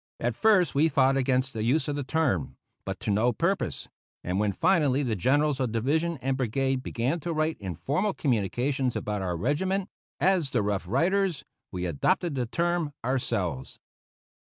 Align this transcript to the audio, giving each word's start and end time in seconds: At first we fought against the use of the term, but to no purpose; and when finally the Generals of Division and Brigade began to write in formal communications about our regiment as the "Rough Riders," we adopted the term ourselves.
At 0.19 0.35
first 0.35 0.73
we 0.73 0.89
fought 0.89 1.15
against 1.15 1.53
the 1.53 1.61
use 1.63 1.87
of 1.87 1.95
the 1.95 2.03
term, 2.03 2.57
but 2.85 2.99
to 3.01 3.11
no 3.11 3.31
purpose; 3.31 3.87
and 4.23 4.39
when 4.39 4.51
finally 4.51 5.03
the 5.03 5.15
Generals 5.15 5.59
of 5.59 5.71
Division 5.73 6.17
and 6.23 6.35
Brigade 6.35 6.81
began 6.81 7.19
to 7.19 7.31
write 7.31 7.57
in 7.59 7.75
formal 7.75 8.15
communications 8.15 8.95
about 8.95 9.21
our 9.21 9.37
regiment 9.37 9.89
as 10.19 10.49
the 10.49 10.63
"Rough 10.63 10.87
Riders," 10.87 11.45
we 11.71 11.85
adopted 11.85 12.33
the 12.33 12.47
term 12.47 12.93
ourselves. 13.05 13.77